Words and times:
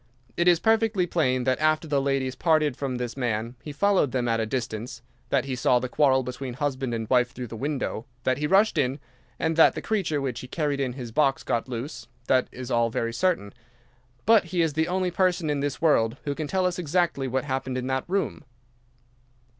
It 0.35 0.47
is 0.47 0.59
perfectly 0.59 1.05
plain 1.05 1.43
that 1.43 1.59
after 1.59 1.87
the 1.87 2.01
ladies 2.01 2.33
parted 2.33 2.75
from 2.75 2.95
this 2.95 3.15
man 3.15 3.53
he 3.61 3.71
followed 3.71 4.11
them 4.11 4.27
at 4.27 4.39
a 4.39 4.47
distance, 4.47 5.03
that 5.29 5.45
he 5.45 5.55
saw 5.55 5.77
the 5.77 5.87
quarrel 5.87 6.23
between 6.23 6.55
husband 6.55 6.95
and 6.95 7.07
wife 7.07 7.29
through 7.29 7.45
the 7.45 7.55
window, 7.55 8.07
that 8.23 8.39
he 8.39 8.47
rushed 8.47 8.79
in, 8.79 8.99
and 9.37 9.55
that 9.57 9.75
the 9.75 9.79
creature 9.83 10.19
which 10.19 10.39
he 10.39 10.47
carried 10.47 10.79
in 10.79 10.93
his 10.93 11.11
box 11.11 11.43
got 11.43 11.69
loose. 11.69 12.07
That 12.25 12.47
is 12.51 12.71
all 12.71 12.89
very 12.89 13.13
certain. 13.13 13.53
But 14.25 14.45
he 14.45 14.63
is 14.63 14.73
the 14.73 14.87
only 14.87 15.11
person 15.11 15.51
in 15.51 15.59
this 15.59 15.83
world 15.83 16.17
who 16.23 16.33
can 16.33 16.47
tell 16.47 16.65
us 16.65 16.79
exactly 16.79 17.27
what 17.27 17.43
happened 17.43 17.77
in 17.77 17.85
that 17.85 18.05
room." 18.07 18.43